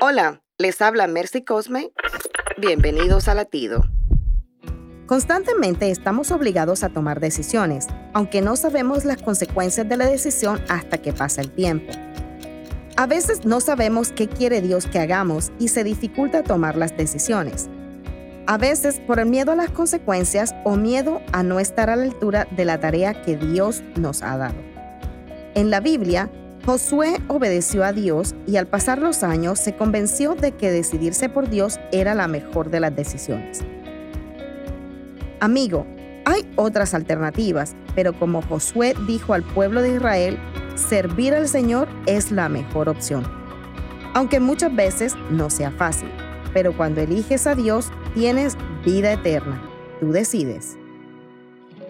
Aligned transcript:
Hola, 0.00 0.42
les 0.58 0.80
habla 0.80 1.08
Mercy 1.08 1.42
Cosme. 1.42 1.90
Bienvenidos 2.56 3.26
a 3.26 3.34
Latido. 3.34 3.82
Constantemente 5.06 5.90
estamos 5.90 6.30
obligados 6.30 6.84
a 6.84 6.90
tomar 6.90 7.18
decisiones, 7.18 7.88
aunque 8.12 8.40
no 8.40 8.54
sabemos 8.54 9.04
las 9.04 9.20
consecuencias 9.20 9.88
de 9.88 9.96
la 9.96 10.06
decisión 10.06 10.62
hasta 10.68 10.98
que 10.98 11.12
pasa 11.12 11.40
el 11.40 11.50
tiempo. 11.50 11.92
A 12.96 13.08
veces 13.08 13.44
no 13.44 13.58
sabemos 13.58 14.12
qué 14.12 14.28
quiere 14.28 14.60
Dios 14.60 14.86
que 14.86 15.00
hagamos 15.00 15.50
y 15.58 15.66
se 15.66 15.82
dificulta 15.82 16.44
tomar 16.44 16.76
las 16.76 16.96
decisiones. 16.96 17.68
A 18.46 18.56
veces 18.56 19.00
por 19.00 19.18
el 19.18 19.26
miedo 19.26 19.50
a 19.50 19.56
las 19.56 19.70
consecuencias 19.70 20.54
o 20.62 20.76
miedo 20.76 21.20
a 21.32 21.42
no 21.42 21.58
estar 21.58 21.90
a 21.90 21.96
la 21.96 22.04
altura 22.04 22.46
de 22.52 22.64
la 22.64 22.78
tarea 22.78 23.20
que 23.22 23.36
Dios 23.36 23.82
nos 23.96 24.22
ha 24.22 24.36
dado. 24.36 24.62
En 25.56 25.70
la 25.70 25.80
Biblia, 25.80 26.30
Josué 26.68 27.22
obedeció 27.28 27.82
a 27.82 27.94
Dios 27.94 28.34
y 28.46 28.58
al 28.58 28.66
pasar 28.66 28.98
los 28.98 29.22
años 29.22 29.58
se 29.58 29.74
convenció 29.74 30.34
de 30.34 30.52
que 30.52 30.70
decidirse 30.70 31.30
por 31.30 31.48
Dios 31.48 31.80
era 31.92 32.14
la 32.14 32.28
mejor 32.28 32.68
de 32.68 32.78
las 32.78 32.94
decisiones. 32.94 33.62
Amigo, 35.40 35.86
hay 36.26 36.46
otras 36.56 36.92
alternativas, 36.92 37.74
pero 37.94 38.12
como 38.12 38.42
Josué 38.42 38.94
dijo 39.06 39.32
al 39.32 39.44
pueblo 39.44 39.80
de 39.80 39.94
Israel, 39.94 40.38
servir 40.74 41.34
al 41.34 41.48
Señor 41.48 41.88
es 42.04 42.30
la 42.30 42.50
mejor 42.50 42.90
opción. 42.90 43.24
Aunque 44.12 44.38
muchas 44.38 44.76
veces 44.76 45.14
no 45.30 45.48
sea 45.48 45.70
fácil, 45.70 46.10
pero 46.52 46.76
cuando 46.76 47.00
eliges 47.00 47.46
a 47.46 47.54
Dios 47.54 47.90
tienes 48.12 48.58
vida 48.84 49.14
eterna. 49.14 49.58
Tú 50.00 50.12
decides. 50.12 50.77